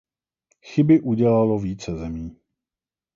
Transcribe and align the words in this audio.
Chyby 0.61 1.01
udělalo 1.01 1.59
více 1.59 1.95
zemí. 1.95 2.37